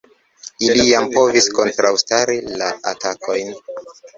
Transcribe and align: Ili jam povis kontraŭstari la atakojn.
Ili 0.67 0.85
jam 0.87 1.09
povis 1.17 1.49
kontraŭstari 1.59 2.41
la 2.63 2.73
atakojn. 2.93 3.57